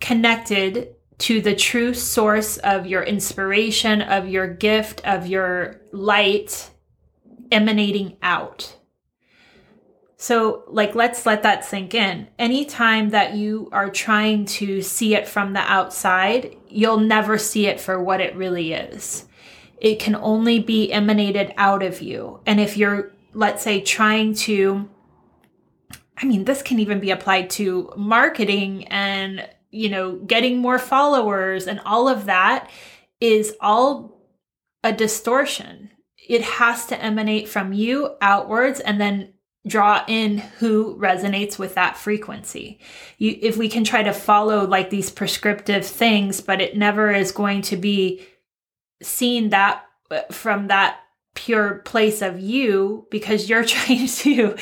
connected 0.00 0.96
to 1.18 1.40
the 1.40 1.54
true 1.54 1.94
source 1.94 2.58
of 2.58 2.86
your 2.86 3.02
inspiration, 3.02 4.02
of 4.02 4.28
your 4.28 4.48
gift, 4.48 5.00
of 5.04 5.26
your 5.26 5.80
light 5.92 6.70
emanating 7.50 8.16
out. 8.22 8.76
So, 10.20 10.64
like, 10.66 10.96
let's 10.96 11.24
let 11.26 11.44
that 11.44 11.64
sink 11.64 11.94
in. 11.94 12.26
Anytime 12.40 13.10
that 13.10 13.34
you 13.34 13.68
are 13.70 13.88
trying 13.88 14.46
to 14.46 14.82
see 14.82 15.14
it 15.14 15.28
from 15.28 15.52
the 15.52 15.60
outside, 15.60 16.56
you'll 16.68 16.98
never 16.98 17.38
see 17.38 17.66
it 17.66 17.80
for 17.80 18.02
what 18.02 18.20
it 18.20 18.34
really 18.34 18.72
is. 18.72 19.26
It 19.80 20.00
can 20.00 20.16
only 20.16 20.58
be 20.58 20.90
emanated 20.92 21.54
out 21.56 21.84
of 21.84 22.02
you. 22.02 22.40
And 22.46 22.58
if 22.58 22.76
you're, 22.76 23.12
let's 23.32 23.62
say, 23.62 23.80
trying 23.80 24.34
to, 24.34 24.90
I 26.16 26.24
mean, 26.26 26.44
this 26.44 26.62
can 26.62 26.80
even 26.80 26.98
be 26.98 27.12
applied 27.12 27.48
to 27.50 27.92
marketing 27.96 28.88
and, 28.88 29.48
you 29.70 29.88
know, 29.88 30.16
getting 30.16 30.58
more 30.58 30.80
followers 30.80 31.68
and 31.68 31.78
all 31.84 32.08
of 32.08 32.24
that 32.24 32.68
is 33.20 33.54
all 33.60 34.20
a 34.82 34.92
distortion. 34.92 35.90
It 36.28 36.42
has 36.42 36.86
to 36.86 37.00
emanate 37.00 37.48
from 37.48 37.72
you 37.72 38.16
outwards 38.20 38.80
and 38.80 39.00
then 39.00 39.34
draw 39.66 40.04
in 40.06 40.38
who 40.38 40.96
resonates 40.98 41.58
with 41.58 41.74
that 41.74 41.96
frequency. 41.96 42.80
You, 43.18 43.36
if 43.40 43.56
we 43.56 43.68
can 43.68 43.84
try 43.84 44.02
to 44.02 44.12
follow 44.12 44.66
like 44.66 44.90
these 44.90 45.10
prescriptive 45.10 45.84
things, 45.84 46.40
but 46.40 46.60
it 46.60 46.76
never 46.76 47.12
is 47.12 47.32
going 47.32 47.62
to 47.62 47.76
be 47.76 48.26
seen 49.02 49.50
that 49.50 49.84
from 50.30 50.68
that 50.68 51.00
pure 51.34 51.76
place 51.84 52.22
of 52.22 52.40
you 52.40 53.06
because 53.10 53.48
you're 53.48 53.64
trying 53.64 54.06
to 54.06 54.56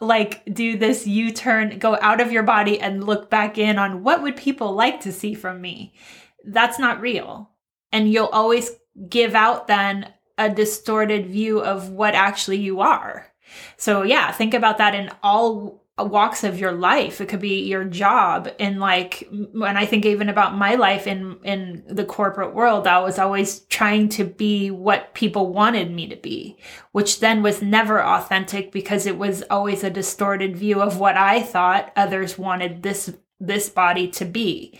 like 0.00 0.42
do 0.52 0.76
this 0.76 1.06
u-turn 1.06 1.78
go 1.78 1.96
out 2.00 2.20
of 2.20 2.32
your 2.32 2.42
body 2.42 2.80
and 2.80 3.04
look 3.04 3.30
back 3.30 3.56
in 3.56 3.78
on 3.78 4.02
what 4.02 4.22
would 4.22 4.36
people 4.36 4.72
like 4.72 5.00
to 5.00 5.12
see 5.12 5.34
from 5.34 5.60
me. 5.60 5.94
That's 6.44 6.78
not 6.78 7.00
real. 7.00 7.50
And 7.92 8.10
you'll 8.10 8.26
always 8.26 8.70
give 9.08 9.34
out 9.34 9.66
then 9.66 10.12
a 10.38 10.48
distorted 10.48 11.26
view 11.26 11.60
of 11.60 11.90
what 11.90 12.14
actually 12.14 12.56
you 12.56 12.80
are 12.80 13.31
so 13.76 14.02
yeah, 14.02 14.32
think 14.32 14.54
about 14.54 14.78
that 14.78 14.94
in 14.94 15.10
all 15.22 15.82
walks 15.98 16.42
of 16.42 16.58
your 16.58 16.72
life. 16.72 17.20
It 17.20 17.28
could 17.28 17.40
be 17.40 17.64
your 17.64 17.84
job 17.84 18.50
and 18.58 18.80
like 18.80 19.28
when 19.52 19.76
I 19.76 19.86
think 19.86 20.06
even 20.06 20.28
about 20.28 20.56
my 20.56 20.74
life 20.74 21.06
in 21.06 21.38
in 21.44 21.84
the 21.86 22.04
corporate 22.04 22.54
world, 22.54 22.86
I 22.86 23.00
was 23.00 23.18
always 23.18 23.60
trying 23.60 24.08
to 24.10 24.24
be 24.24 24.70
what 24.70 25.14
people 25.14 25.52
wanted 25.52 25.90
me 25.90 26.08
to 26.08 26.16
be, 26.16 26.56
which 26.92 27.20
then 27.20 27.42
was 27.42 27.62
never 27.62 28.02
authentic 28.02 28.72
because 28.72 29.06
it 29.06 29.18
was 29.18 29.42
always 29.50 29.84
a 29.84 29.90
distorted 29.90 30.56
view 30.56 30.80
of 30.80 30.98
what 30.98 31.16
I 31.16 31.42
thought 31.42 31.92
others 31.94 32.38
wanted 32.38 32.82
this 32.82 33.14
this 33.38 33.68
body 33.68 34.08
to 34.08 34.24
be. 34.24 34.78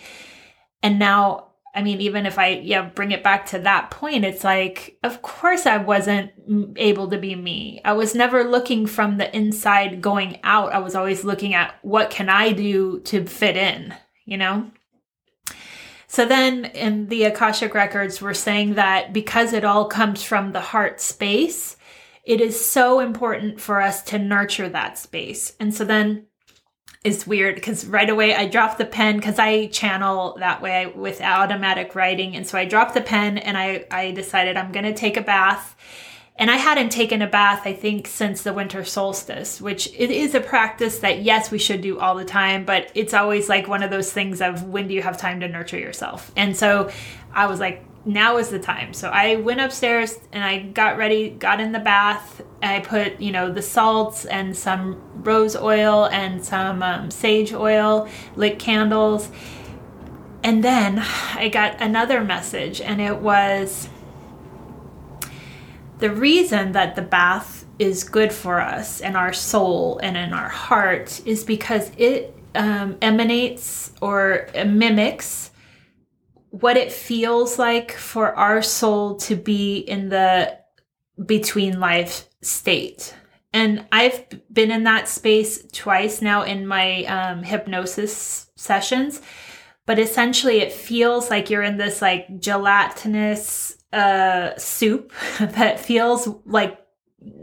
And 0.83 0.99
now 0.99 1.52
I 1.75 1.83
mean, 1.83 2.01
even 2.03 2.27
if 2.27 2.39
I 2.39 2.49
yeah 2.49 2.91
bring 2.91 3.13
it 3.13 3.25
back 3.25 3.47
to 3.47 3.59
that 3.61 3.91
point, 3.91 4.25
it's 4.25 4.45
like, 4.45 4.99
of 5.03 5.23
course 5.23 5.65
I 5.65 5.79
wasn't 5.79 6.33
able 6.77 7.09
to 7.09 7.19
be 7.19 7.35
me. 7.35 7.81
I 7.85 7.95
was 7.95 8.15
never 8.15 8.45
looking 8.45 8.87
from 8.87 9.17
the 9.17 9.35
inside 9.35 10.03
going 10.03 10.39
out. 10.45 10.73
I 10.73 10.81
was 10.81 10.95
always 10.95 11.25
looking 11.25 11.55
at 11.55 11.75
what 11.83 12.11
can 12.11 12.29
I 12.29 12.53
do 12.53 13.01
to 13.01 13.25
fit 13.25 13.57
in, 13.57 13.95
you 14.27 14.37
know? 14.37 14.71
So 16.09 16.27
then 16.27 16.67
in 16.67 17.07
the 17.07 17.25
Akashic 17.25 17.73
records, 17.73 18.21
we're 18.21 18.35
saying 18.35 18.75
that 18.75 19.15
because 19.15 19.55
it 19.55 19.65
all 19.65 19.87
comes 19.87 20.23
from 20.23 20.53
the 20.53 20.61
heart 20.61 21.01
space, 21.01 21.79
it 22.23 22.43
is 22.43 22.63
so 22.71 23.01
important 23.01 23.63
for 23.63 23.81
us 23.81 24.03
to 24.05 24.19
nurture 24.19 24.69
that 24.69 24.99
space. 24.99 25.55
And 25.59 25.75
so 25.75 25.87
then 25.87 26.27
is 27.05 27.27
weird 27.27 27.57
because 27.57 27.85
right 27.85 28.09
away 28.09 28.35
I 28.35 28.47
dropped 28.47 28.79
the 28.79 28.85
pen 28.85 29.17
because 29.17 29.39
I 29.39 29.67
channel 29.67 30.37
that 30.39 30.63
way 30.63 30.87
with 30.87 31.21
automatic 31.21 31.95
writing. 31.95 32.37
And 32.37 32.47
so 32.47 32.57
I 32.57 32.65
dropped 32.65 32.95
the 32.95 33.01
pen 33.01 33.39
and 33.39 33.59
I, 33.59 33.85
I 33.91 34.13
decided 34.13 34.57
I'm 34.57 34.73
going 34.73 34.85
to 34.85 34.95
take 34.95 35.17
a 35.17 35.23
bath. 35.23 35.77
And 36.37 36.51
I 36.51 36.57
hadn't 36.57 36.91
taken 36.91 37.21
a 37.21 37.27
bath, 37.27 37.63
I 37.67 37.75
think, 37.75 38.07
since 38.07 38.43
the 38.43 38.55
winter 38.55 38.85
solstice, 38.85 39.61
which 39.61 39.89
it 39.89 40.11
is 40.11 40.35
a 40.35 40.41
practice 40.41 41.01
that, 41.01 41.23
yes, 41.23 41.51
we 41.51 41.59
should 41.59 41.83
do 41.83 41.99
all 41.99 42.15
the 42.15 42.25
time, 42.25 42.65
but 42.65 42.91
it's 42.95 43.13
always 43.13 43.51
like 43.51 43.69
one 43.69 43.83
of 43.83 43.91
those 43.91 44.11
things 44.11 44.41
of 44.41 44.63
when 44.65 44.89
do 44.89 44.95
you 44.95 45.03
have 45.03 45.19
time 45.19 45.41
to 45.41 45.49
nurture 45.49 45.79
yourself? 45.79 46.33
And 46.35 46.57
so 46.57 46.91
I 47.35 47.47
was 47.47 47.61
like, 47.61 47.85
now 48.05 48.37
is 48.39 48.49
the 48.49 48.59
time. 48.59 48.93
So 48.93 49.09
I 49.09 49.37
went 49.37 49.61
upstairs 49.61 50.19
and 50.33 50.43
I 50.43 50.59
got 50.61 50.97
ready, 50.97 51.31
got 51.31 51.61
in 51.61 51.73
the 51.73 51.79
bath. 51.79 52.43
I 52.63 52.81
put, 52.81 53.21
you 53.21 53.33
know, 53.33 53.53
the 53.53 53.63
salts 53.63 54.25
and 54.25 54.57
some 54.57 55.01
rose 55.23 55.57
oil 55.57 56.07
and 56.07 56.45
some 56.45 56.83
um, 56.83 57.11
sage 57.11 57.53
oil, 57.53 58.09
lit 58.35 58.59
candles. 58.59 59.31
And 60.43 60.65
then 60.65 60.99
I 61.35 61.49
got 61.49 61.81
another 61.81 62.25
message, 62.25 62.81
and 62.81 63.01
it 63.01 63.19
was 63.19 63.89
the 65.99 66.11
reason 66.11 66.73
that 66.73 66.97
the 66.97 67.03
bath 67.03 67.65
is 67.79 68.03
good 68.03 68.33
for 68.33 68.61
us 68.61 69.01
and 69.01 69.17
our 69.17 69.33
soul 69.33 70.01
and 70.03 70.17
in 70.17 70.33
our 70.33 70.49
heart 70.49 71.21
is 71.25 71.45
because 71.45 71.93
it 71.97 72.35
um, 72.57 72.99
emanates 73.01 73.93
or 74.01 74.49
mimics 74.67 75.52
what 76.53 76.77
it 76.77 76.93
feels 76.93 77.59
like 77.59 77.93
for 77.93 78.35
our 78.35 78.61
soul 78.61 79.17
to 79.17 79.35
be 79.35 79.79
in 79.79 80.11
the 80.11 80.59
between 81.25 81.81
life 81.81 82.29
state. 82.43 83.15
And 83.55 83.87
I've 83.91 84.27
been 84.53 84.71
in 84.71 84.85
that 84.85 85.09
space 85.09 85.67
twice 85.73 86.21
now 86.21 86.43
in 86.43 86.67
my 86.67 87.05
um, 87.05 87.43
hypnosis 87.43 88.51
sessions. 88.55 89.23
But 89.87 89.99
essentially, 89.99 90.59
it 90.59 90.73
feels 90.73 91.31
like 91.31 91.49
you're 91.49 91.63
in 91.63 91.79
this 91.79 92.03
like 92.03 92.39
gelatinous 92.39 93.79
uh, 93.93 94.57
soup 94.59 95.13
that 95.41 95.81
feels 95.81 96.29
like 96.45 96.79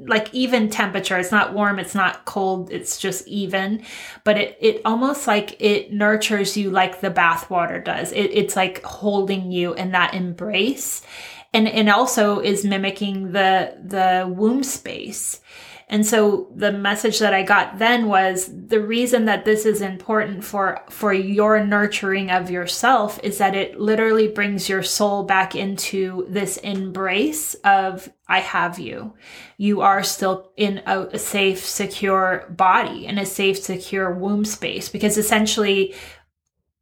like 0.06 0.34
even 0.34 0.70
temperature. 0.70 1.18
It's 1.18 1.32
not 1.32 1.54
warm 1.54 1.80
it's 1.80 1.96
not 1.96 2.26
cold 2.26 2.72
it's 2.72 2.98
just 2.98 3.28
even. 3.28 3.84
But 4.24 4.38
it 4.38 4.58
it 4.60 4.82
almost 4.86 5.28
like 5.28 5.62
it 5.62 5.94
nurtures 5.94 6.58
you 6.58 6.72
like 6.72 7.02
the 7.02 7.10
bath 7.10 7.50
water 7.50 7.80
does. 7.80 8.12
It, 8.12 8.32
it's 8.34 8.56
like 8.56 8.84
holding 8.84 9.52
you 9.52 9.74
in 9.74 9.92
that 9.92 10.14
embrace. 10.14 11.02
And 11.54 11.68
and 11.68 11.90
also 11.90 12.40
is 12.40 12.64
mimicking 12.66 13.32
the 13.32 13.78
the 13.84 14.32
womb 14.32 14.64
space 14.64 15.42
and 15.92 16.06
so 16.06 16.48
the 16.56 16.72
message 16.72 17.18
that 17.18 17.34
I 17.34 17.42
got 17.42 17.80
then 17.80 18.06
was 18.06 18.48
the 18.68 18.80
reason 18.80 19.26
that 19.26 19.44
this 19.44 19.66
is 19.66 19.82
important 19.82 20.44
for, 20.44 20.80
for 20.88 21.12
your 21.12 21.66
nurturing 21.66 22.30
of 22.30 22.52
yourself 22.52 23.20
is 23.24 23.40
that 23.40 23.56
it 23.56 23.80
literally 23.80 24.28
brings 24.28 24.70
your 24.70 24.84
soul 24.84 25.24
back 25.24 25.56
into 25.56 26.28
this 26.30 26.58
embrace 26.58 27.56
of, 27.64 28.08
I 28.28 28.40
have 28.40 28.78
you. 28.78 29.16
You 29.58 29.82
are 29.82 30.04
still 30.04 30.52
in 30.56 30.84
a, 30.86 31.08
a 31.08 31.18
safe, 31.18 31.66
secure 31.66 32.46
body, 32.52 33.08
in 33.08 33.18
a 33.18 33.26
safe, 33.26 33.58
secure 33.58 34.14
womb 34.14 34.46
space, 34.46 34.90
because 34.90 35.18
essentially 35.18 35.96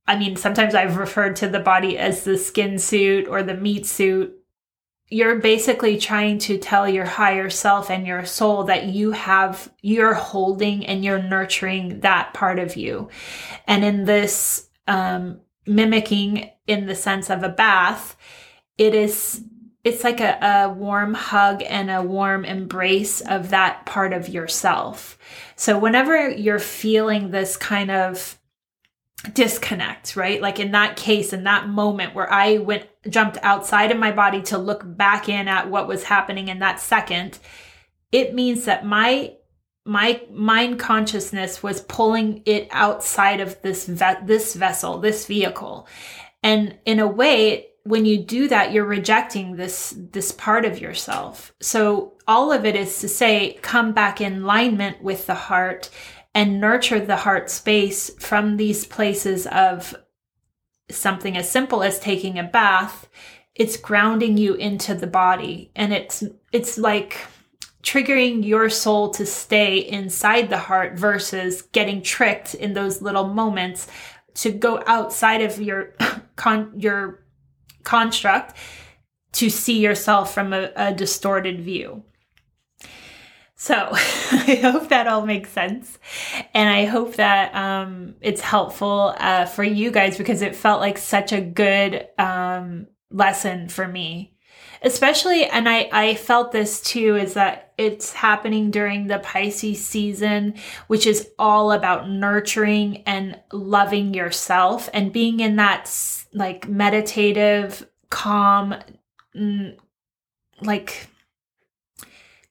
I 0.09 0.17
mean, 0.17 0.37
sometimes 0.37 0.73
I've 0.73 0.95
referred 0.95 1.35
to 1.37 1.49
the 1.49 1.59
body 1.59 1.97
as 1.97 2.23
the 2.23 2.37
skin 2.37 2.79
suit 2.79 3.27
or 3.27 3.43
the 3.43 3.53
meat 3.53 3.85
suit 3.85 4.36
you're 5.09 5.39
basically 5.39 5.97
trying 5.97 6.37
to 6.37 6.57
tell 6.57 6.87
your 6.87 7.05
higher 7.05 7.49
self 7.49 7.89
and 7.89 8.05
your 8.05 8.25
soul 8.25 8.65
that 8.65 8.87
you 8.87 9.11
have, 9.11 9.71
you're 9.81 10.13
holding 10.13 10.85
and 10.85 11.03
you're 11.03 11.21
nurturing 11.21 12.01
that 12.01 12.33
part 12.33 12.59
of 12.59 12.75
you. 12.75 13.09
And 13.65 13.85
in 13.85 14.05
this, 14.05 14.67
um, 14.87 15.39
mimicking 15.65 16.49
in 16.65 16.87
the 16.87 16.95
sense 16.95 17.29
of 17.29 17.43
a 17.43 17.49
bath, 17.49 18.17
it 18.77 18.93
is, 18.93 19.43
it's 19.83 20.03
like 20.03 20.19
a, 20.19 20.37
a 20.41 20.69
warm 20.69 21.13
hug 21.13 21.63
and 21.63 21.89
a 21.89 22.01
warm 22.01 22.43
embrace 22.43 23.21
of 23.21 23.49
that 23.51 23.85
part 23.85 24.11
of 24.11 24.27
yourself. 24.27 25.17
So 25.55 25.79
whenever 25.79 26.29
you're 26.29 26.59
feeling 26.59 27.31
this 27.31 27.55
kind 27.55 27.91
of 27.91 28.36
disconnect, 29.33 30.15
right? 30.15 30.41
Like 30.41 30.59
in 30.59 30.71
that 30.71 30.95
case, 30.95 31.33
in 31.33 31.43
that 31.43 31.67
moment 31.67 32.13
where 32.13 32.31
I 32.31 32.57
went, 32.57 32.87
jumped 33.09 33.37
outside 33.41 33.91
of 33.91 33.97
my 33.97 34.11
body 34.11 34.41
to 34.43 34.57
look 34.57 34.83
back 34.85 35.27
in 35.27 35.47
at 35.47 35.69
what 35.69 35.87
was 35.87 36.03
happening 36.03 36.47
in 36.47 36.59
that 36.59 36.79
second, 36.79 37.39
it 38.11 38.33
means 38.33 38.65
that 38.65 38.85
my 38.85 39.33
my 39.85 40.21
mind 40.29 40.79
consciousness 40.79 41.63
was 41.63 41.79
pulling 41.81 42.43
it 42.45 42.67
outside 42.71 43.39
of 43.39 43.61
this 43.61 43.85
ve- 43.85 44.25
this 44.25 44.53
vessel, 44.53 44.99
this 44.99 45.25
vehicle. 45.25 45.87
And 46.43 46.77
in 46.85 46.99
a 46.99 47.07
way, 47.07 47.67
when 47.83 48.05
you 48.05 48.17
do 48.17 48.49
that, 48.49 48.73
you're 48.73 48.85
rejecting 48.85 49.55
this 49.55 49.95
this 49.97 50.31
part 50.33 50.65
of 50.65 50.79
yourself. 50.79 51.53
So 51.61 52.13
all 52.27 52.51
of 52.51 52.65
it 52.65 52.75
is 52.75 52.99
to 52.99 53.07
say, 53.07 53.57
come 53.61 53.93
back 53.93 54.19
in 54.19 54.43
alignment 54.43 55.01
with 55.01 55.25
the 55.25 55.35
heart 55.35 55.89
and 56.37 56.61
nurture 56.61 56.99
the 56.99 57.15
heart 57.15 57.49
space 57.49 58.11
from 58.19 58.57
these 58.57 58.85
places 58.85 59.47
of 59.47 59.95
something 60.87 61.35
as 61.35 61.49
simple 61.49 61.81
as 61.81 61.99
taking 61.99 62.37
a 62.37 62.43
bath 62.43 63.09
it's 63.55 63.75
grounding 63.75 64.37
you 64.37 64.53
into 64.53 64.93
the 64.93 65.07
body 65.07 65.71
and 65.75 65.91
it's 65.91 66.23
it's 66.51 66.77
like 66.77 67.17
triggering 67.81 68.45
your 68.45 68.69
soul 68.69 69.09
to 69.09 69.25
stay 69.25 69.79
inside 69.79 70.49
the 70.49 70.59
heart 70.59 70.95
versus 70.95 71.63
getting 71.63 72.03
tricked 72.03 72.53
in 72.53 72.73
those 72.73 73.01
little 73.01 73.27
moments 73.29 73.87
to 74.35 74.51
go 74.51 74.83
outside 74.85 75.41
of 75.41 75.59
your 75.59 75.95
con- 76.35 76.71
your 76.77 77.25
construct 77.83 78.55
to 79.31 79.49
see 79.49 79.79
yourself 79.79 80.33
from 80.33 80.53
a, 80.53 80.71
a 80.75 80.93
distorted 80.93 81.61
view. 81.61 82.03
So 83.59 83.73
I 83.91 84.59
hope 84.61 84.89
that 84.89 85.07
all 85.07 85.25
makes 85.25 85.49
sense. 85.49 85.97
And 86.53 86.69
I 86.69 86.85
hope 86.85 87.15
that 87.15 87.53
um, 87.55 88.15
it's 88.21 88.39
helpful 88.39 89.15
uh, 89.17 89.45
for 89.45 89.63
you 89.63 89.91
guys 89.91 90.17
because 90.17 90.41
it 90.43 90.55
felt 90.55 90.79
like 90.79 90.97
such 90.97 91.33
a 91.33 91.41
good 91.41 92.07
um, 92.17 92.87
lesson 93.11 93.67
for 93.67 93.87
me. 93.87 94.35
Especially, 94.83 95.45
and 95.45 95.67
I, 95.67 95.89
I 95.91 96.13
felt 96.13 96.51
this 96.51 96.81
too, 96.81 97.15
is 97.15 97.33
that 97.33 97.73
it's 97.79 98.13
happening 98.13 98.69
during 98.69 99.07
the 99.07 99.17
Pisces 99.19 99.83
season, 99.83 100.53
which 100.85 101.07
is 101.07 101.31
all 101.39 101.71
about 101.71 102.07
nurturing 102.07 102.97
and 103.07 103.39
loving 103.51 104.13
yourself 104.13 104.87
and 104.93 105.11
being 105.11 105.39
in 105.39 105.55
that 105.55 105.91
like 106.31 106.67
meditative, 106.69 107.87
calm, 108.11 108.75
like 110.61 111.07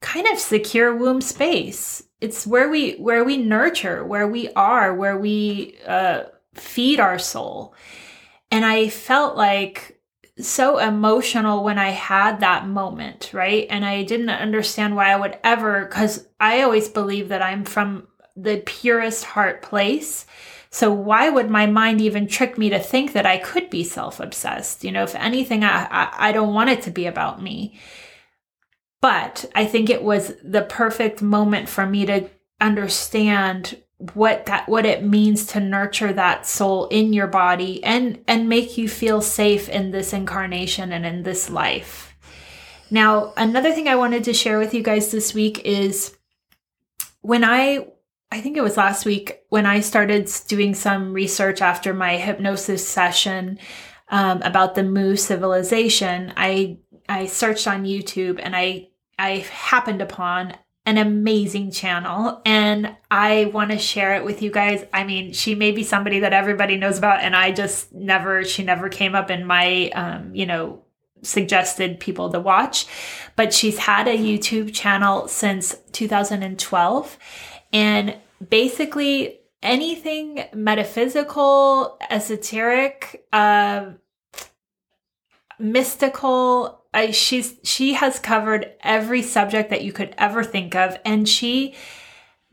kind 0.06 0.28
of 0.28 0.38
secure 0.38 0.94
womb 0.94 1.20
space. 1.20 2.04
It's 2.20 2.46
where 2.46 2.68
we 2.70 2.94
where 2.94 3.24
we 3.24 3.36
nurture, 3.36 4.04
where 4.04 4.28
we 4.28 4.48
are, 4.54 4.94
where 4.94 5.18
we 5.18 5.76
uh, 5.86 6.24
feed 6.54 7.00
our 7.00 7.18
soul. 7.18 7.74
And 8.52 8.64
I 8.64 8.88
felt 8.88 9.36
like 9.36 10.00
so 10.38 10.78
emotional 10.78 11.64
when 11.64 11.78
I 11.78 11.90
had 11.90 12.40
that 12.40 12.68
moment, 12.68 13.30
right? 13.32 13.66
And 13.68 13.84
I 13.84 14.04
didn't 14.04 14.30
understand 14.30 14.94
why 14.94 15.10
I 15.10 15.16
would 15.16 15.38
ever, 15.42 15.86
because 15.86 16.28
I 16.38 16.62
always 16.62 16.88
believe 16.88 17.28
that 17.30 17.42
I'm 17.42 17.64
from 17.64 18.06
the 18.36 18.62
purest 18.64 19.24
heart 19.24 19.62
place. 19.62 20.26
So 20.70 20.92
why 20.92 21.30
would 21.30 21.50
my 21.50 21.66
mind 21.66 22.00
even 22.00 22.28
trick 22.28 22.58
me 22.58 22.68
to 22.70 22.78
think 22.78 23.12
that 23.12 23.26
I 23.26 23.38
could 23.38 23.70
be 23.70 23.82
self-obsessed? 23.82 24.84
You 24.84 24.92
know, 24.92 25.04
if 25.04 25.14
anything, 25.14 25.64
I, 25.64 25.88
I, 25.90 26.28
I 26.28 26.32
don't 26.32 26.54
want 26.54 26.70
it 26.70 26.82
to 26.82 26.90
be 26.90 27.06
about 27.06 27.42
me. 27.42 27.78
But 29.06 29.44
I 29.54 29.66
think 29.66 29.88
it 29.88 30.02
was 30.02 30.34
the 30.42 30.62
perfect 30.62 31.22
moment 31.22 31.68
for 31.68 31.86
me 31.86 32.06
to 32.06 32.28
understand 32.60 33.80
what 34.14 34.46
that 34.46 34.68
what 34.68 34.84
it 34.84 35.04
means 35.04 35.46
to 35.46 35.60
nurture 35.60 36.12
that 36.12 36.44
soul 36.44 36.88
in 36.88 37.12
your 37.12 37.28
body 37.28 37.84
and 37.84 38.18
and 38.26 38.48
make 38.48 38.76
you 38.76 38.88
feel 38.88 39.22
safe 39.22 39.68
in 39.68 39.92
this 39.92 40.12
incarnation 40.12 40.90
and 40.90 41.06
in 41.06 41.22
this 41.22 41.48
life. 41.48 42.16
Now, 42.90 43.32
another 43.36 43.70
thing 43.70 43.86
I 43.86 43.94
wanted 43.94 44.24
to 44.24 44.34
share 44.34 44.58
with 44.58 44.74
you 44.74 44.82
guys 44.82 45.12
this 45.12 45.32
week 45.32 45.60
is 45.64 46.16
when 47.20 47.44
I 47.44 47.86
I 48.32 48.40
think 48.40 48.56
it 48.56 48.64
was 48.64 48.76
last 48.76 49.06
week 49.06 49.38
when 49.50 49.66
I 49.66 49.82
started 49.82 50.28
doing 50.48 50.74
some 50.74 51.12
research 51.12 51.62
after 51.62 51.94
my 51.94 52.16
hypnosis 52.16 52.84
session 52.84 53.60
um, 54.08 54.42
about 54.42 54.74
the 54.74 54.82
Mu 54.82 55.14
civilization. 55.14 56.32
I 56.36 56.78
I 57.08 57.26
searched 57.26 57.68
on 57.68 57.84
YouTube 57.84 58.40
and 58.42 58.56
I 58.56 58.88
I 59.18 59.38
happened 59.50 60.02
upon 60.02 60.56
an 60.84 60.98
amazing 60.98 61.72
channel 61.72 62.40
and 62.44 62.96
I 63.10 63.46
want 63.46 63.72
to 63.72 63.78
share 63.78 64.14
it 64.14 64.24
with 64.24 64.40
you 64.40 64.52
guys. 64.52 64.84
I 64.92 65.02
mean, 65.02 65.32
she 65.32 65.56
may 65.56 65.72
be 65.72 65.82
somebody 65.82 66.20
that 66.20 66.32
everybody 66.32 66.76
knows 66.76 66.96
about 66.96 67.20
and 67.20 67.34
I 67.34 67.50
just 67.50 67.92
never 67.92 68.44
she 68.44 68.62
never 68.62 68.88
came 68.88 69.16
up 69.16 69.30
in 69.30 69.44
my 69.44 69.90
um, 69.90 70.34
you 70.34 70.46
know, 70.46 70.82
suggested 71.22 71.98
people 71.98 72.30
to 72.30 72.38
watch, 72.38 72.86
but 73.34 73.52
she's 73.52 73.78
had 73.78 74.06
a 74.06 74.16
YouTube 74.16 74.72
channel 74.72 75.26
since 75.26 75.74
2012 75.90 77.18
and 77.72 78.16
basically 78.48 79.40
anything 79.62 80.44
metaphysical, 80.54 81.98
esoteric, 82.10 83.26
uh, 83.32 83.90
mystical. 85.58 86.82
I, 86.96 87.10
she's 87.10 87.56
she 87.62 87.92
has 87.94 88.18
covered 88.18 88.72
every 88.80 89.22
subject 89.22 89.70
that 89.70 89.82
you 89.82 89.92
could 89.92 90.14
ever 90.18 90.42
think 90.42 90.74
of, 90.74 90.98
and 91.04 91.28
she 91.28 91.74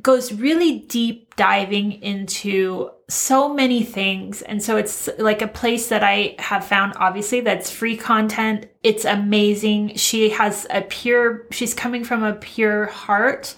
goes 0.02 0.34
really 0.34 0.80
deep 0.80 1.36
diving 1.36 1.94
into 2.04 2.89
so 3.10 3.54
many 3.54 3.84
things. 3.84 4.41
And 4.41 4.62
so 4.62 4.76
it's 4.76 5.10
like 5.17 5.41
a 5.41 5.48
place 5.48 5.88
that 5.88 6.04
I 6.04 6.36
have 6.39 6.65
found, 6.65 6.94
obviously, 6.98 7.39
that's 7.39 7.72
free 7.72 7.96
content. 7.96 8.67
It's 8.84 9.06
amazing. 9.06 9.96
She 9.96 10.30
has 10.32 10.67
a 10.70 10.82
pure, 10.82 11.48
she's 11.52 11.74
coming 11.74 12.04
from 12.04 12.22
a 12.22 12.34
pure 12.34 12.88
heart 12.88 13.56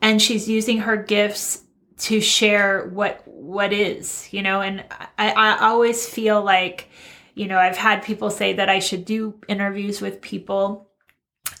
and 0.00 0.20
she's 0.20 0.48
using 0.48 0.78
her 0.78 0.96
gifts 0.96 1.62
to 1.98 2.20
share 2.20 2.88
what 2.88 3.22
what 3.26 3.72
is 3.72 4.28
you 4.32 4.42
know 4.42 4.60
and 4.60 4.84
I, 5.18 5.30
I 5.30 5.68
always 5.68 6.08
feel 6.08 6.42
like 6.42 6.88
you 7.34 7.46
know 7.46 7.58
i've 7.58 7.76
had 7.76 8.02
people 8.02 8.30
say 8.30 8.52
that 8.52 8.68
i 8.68 8.78
should 8.78 9.04
do 9.04 9.34
interviews 9.48 10.00
with 10.00 10.20
people 10.20 10.88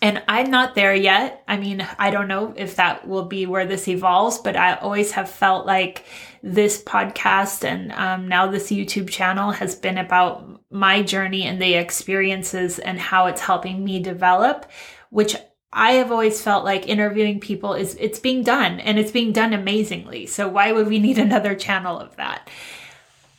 and 0.00 0.22
i'm 0.28 0.50
not 0.50 0.74
there 0.74 0.94
yet 0.94 1.42
i 1.48 1.56
mean 1.56 1.86
i 1.98 2.10
don't 2.10 2.28
know 2.28 2.52
if 2.56 2.76
that 2.76 3.06
will 3.06 3.24
be 3.24 3.46
where 3.46 3.66
this 3.66 3.88
evolves 3.88 4.38
but 4.38 4.56
i 4.56 4.74
always 4.76 5.12
have 5.12 5.30
felt 5.30 5.66
like 5.66 6.04
this 6.42 6.82
podcast 6.82 7.64
and 7.64 7.92
um, 7.92 8.28
now 8.28 8.46
this 8.46 8.70
youtube 8.70 9.08
channel 9.08 9.50
has 9.50 9.74
been 9.74 9.98
about 9.98 10.60
my 10.70 11.02
journey 11.02 11.44
and 11.44 11.60
the 11.60 11.74
experiences 11.74 12.78
and 12.78 12.98
how 12.98 13.26
it's 13.26 13.40
helping 13.40 13.84
me 13.84 14.00
develop 14.00 14.70
which 15.10 15.36
I 15.72 15.92
have 15.92 16.12
always 16.12 16.42
felt 16.42 16.64
like 16.64 16.86
interviewing 16.86 17.40
people 17.40 17.72
is 17.72 17.96
it's 17.98 18.18
being 18.18 18.42
done 18.42 18.78
and 18.80 18.98
it's 18.98 19.10
being 19.10 19.32
done 19.32 19.54
amazingly. 19.54 20.26
So 20.26 20.46
why 20.48 20.72
would 20.72 20.86
we 20.86 20.98
need 20.98 21.18
another 21.18 21.54
channel 21.54 21.98
of 21.98 22.16
that? 22.16 22.50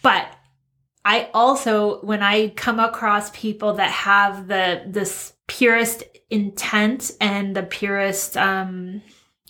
But 0.01 0.27
I 1.05 1.29
also 1.33 1.99
when 2.01 2.23
I 2.23 2.49
come 2.49 2.79
across 2.79 3.29
people 3.31 3.73
that 3.73 3.91
have 3.91 4.47
the 4.47 4.83
this 4.85 5.33
purest 5.47 6.03
intent 6.29 7.11
and 7.19 7.55
the 7.55 7.63
purest 7.63 8.37
um 8.37 9.01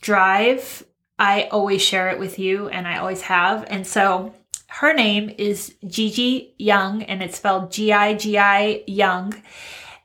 drive, 0.01 0.83
I 1.17 1.43
always 1.51 1.81
share 1.81 2.09
it 2.09 2.19
with 2.19 2.39
you 2.39 2.67
and 2.69 2.87
I 2.87 2.97
always 2.97 3.21
have. 3.21 3.65
And 3.67 3.85
so 3.85 4.33
her 4.67 4.93
name 4.93 5.29
is 5.37 5.75
Gigi 5.85 6.55
Young 6.57 7.03
and 7.03 7.21
it's 7.21 7.37
spelled 7.37 7.71
G 7.71 7.93
I 7.93 8.15
G 8.15 8.37
I 8.37 8.83
Young. 8.87 9.33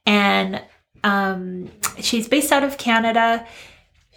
And 0.05 0.63
um, 1.03 1.71
she's 1.99 2.29
based 2.29 2.53
out 2.53 2.63
of 2.63 2.79
Canada. 2.79 3.47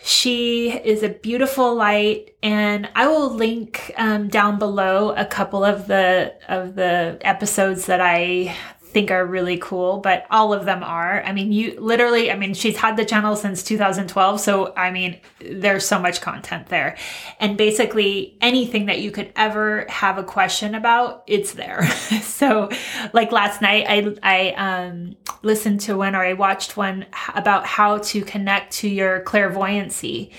She 0.03 0.71
is 0.71 1.03
a 1.03 1.09
beautiful 1.09 1.75
light, 1.75 2.35
and 2.41 2.89
I 2.95 3.07
will 3.07 3.29
link 3.29 3.91
um, 3.97 4.29
down 4.29 4.57
below 4.57 5.11
a 5.11 5.25
couple 5.25 5.63
of 5.63 5.87
the 5.87 6.33
of 6.47 6.75
the 6.75 7.19
episodes 7.21 7.85
that 7.85 8.01
I 8.01 8.55
think 8.91 9.09
are 9.09 9.25
really 9.25 9.57
cool, 9.57 9.99
but 9.99 10.25
all 10.29 10.53
of 10.53 10.65
them 10.65 10.83
are. 10.83 11.23
I 11.23 11.31
mean, 11.31 11.51
you 11.51 11.79
literally, 11.79 12.29
I 12.29 12.35
mean, 12.35 12.53
she's 12.53 12.75
had 12.75 12.97
the 12.97 13.05
channel 13.05 13.35
since 13.35 13.63
2012. 13.63 14.41
So, 14.41 14.73
I 14.75 14.91
mean, 14.91 15.19
there's 15.39 15.85
so 15.85 15.97
much 15.97 16.19
content 16.19 16.67
there. 16.67 16.97
And 17.39 17.57
basically, 17.57 18.37
anything 18.41 18.87
that 18.87 18.99
you 18.99 19.11
could 19.11 19.31
ever 19.35 19.85
have 19.87 20.17
a 20.17 20.23
question 20.23 20.75
about, 20.75 21.23
it's 21.25 21.53
there. 21.53 21.87
so, 22.21 22.69
like 23.13 23.31
last 23.31 23.61
night, 23.61 23.85
I, 23.87 24.15
I, 24.21 24.87
um, 24.87 25.15
listened 25.43 25.81
to 25.81 25.97
one 25.97 26.15
or 26.15 26.23
I 26.23 26.33
watched 26.33 26.77
one 26.77 27.05
about 27.33 27.65
how 27.65 27.97
to 27.99 28.23
connect 28.23 28.73
to 28.73 28.89
your 28.89 29.21
clairvoyancy. 29.21 30.31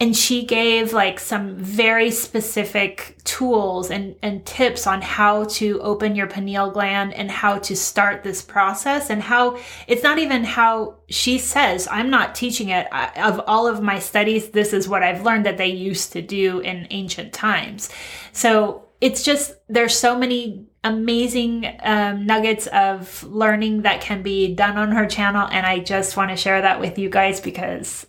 And 0.00 0.16
she 0.16 0.44
gave 0.44 0.92
like 0.92 1.20
some 1.20 1.56
very 1.56 2.10
specific 2.10 3.16
tools 3.22 3.90
and, 3.90 4.16
and 4.22 4.44
tips 4.44 4.86
on 4.86 5.00
how 5.00 5.44
to 5.44 5.80
open 5.80 6.16
your 6.16 6.26
pineal 6.26 6.70
gland 6.70 7.14
and 7.14 7.30
how 7.30 7.58
to 7.60 7.76
start 7.76 8.22
this 8.22 8.42
process 8.42 9.08
and 9.08 9.22
how 9.22 9.58
it's 9.86 10.02
not 10.02 10.18
even 10.18 10.44
how 10.44 10.96
she 11.08 11.38
says 11.38 11.86
i'm 11.90 12.10
not 12.10 12.34
teaching 12.34 12.70
it. 12.70 12.86
I, 12.90 13.12
of 13.22 13.40
all 13.46 13.66
of 13.66 13.82
my 13.82 13.98
studies 13.98 14.50
this 14.50 14.72
is 14.72 14.88
what 14.88 15.02
i've 15.02 15.24
learned 15.24 15.46
that 15.46 15.58
they 15.58 15.68
used 15.68 16.12
to 16.12 16.22
do 16.22 16.58
in 16.58 16.88
ancient 16.90 17.32
times. 17.32 17.88
So 18.32 18.84
it's 19.00 19.22
just 19.22 19.54
there's 19.68 19.96
so 19.96 20.18
many 20.18 20.66
amazing 20.84 21.76
um, 21.82 22.26
nuggets 22.26 22.66
of 22.68 23.22
learning 23.24 23.82
that 23.82 24.00
can 24.00 24.22
be 24.22 24.54
done 24.54 24.76
on 24.76 24.92
her 24.92 25.06
channel 25.06 25.48
and 25.50 25.66
i 25.66 25.78
just 25.78 26.16
want 26.16 26.30
to 26.30 26.36
share 26.36 26.60
that 26.60 26.78
with 26.78 26.98
you 26.98 27.08
guys 27.08 27.40
because 27.40 28.06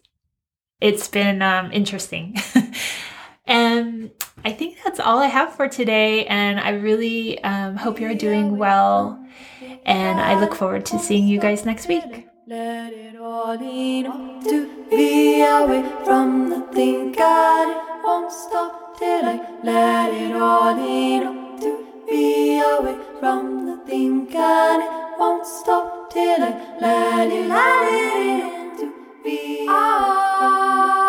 it's 0.81 1.07
been 1.07 1.41
um, 1.41 1.71
interesting. 1.71 2.35
and 3.45 4.11
I 4.45 4.51
think 4.51 4.77
that's 4.83 4.99
all 4.99 5.19
I 5.19 5.27
have 5.27 5.55
for 5.55 5.67
today. 5.67 6.25
And 6.27 6.59
I 6.59 6.71
really 6.71 7.43
um, 7.43 7.75
hope 7.75 7.99
you're 7.99 8.15
doing 8.15 8.57
well. 8.57 9.19
And 9.85 10.19
I 10.19 10.39
look 10.39 10.55
forward 10.55 10.85
to 10.87 10.99
seeing 10.99 11.27
you 11.27 11.39
guys 11.39 11.65
next 11.65 11.87
week. 11.87 12.27
Let 12.47 12.93
it 12.93 13.15
all 13.17 13.59
in 13.59 14.03
to 14.43 14.87
be 14.89 15.41
away 15.41 15.83
from 16.03 16.49
the 16.49 16.61
thing 16.73 17.11
God 17.11 17.69
it 17.69 18.03
won't 18.03 18.31
stop 18.31 18.99
till 18.99 19.25
I 19.25 19.59
let 19.63 20.13
it 20.13 20.35
all 20.35 20.77
in 20.77 21.59
to 21.61 21.94
be 22.07 22.59
away 22.59 22.97
from 23.19 23.65
the 23.65 23.77
thing 23.85 24.27
and 24.35 24.83
it 24.83 25.19
won't 25.19 25.45
stop 25.45 26.09
till 26.11 26.43
I 26.43 26.51
let 26.79 27.31
you 27.31 27.47
let 27.47 27.93
it 27.93 28.43
in 28.43 28.77
to 28.79 28.93
be 29.23 29.67
away. 29.67 31.04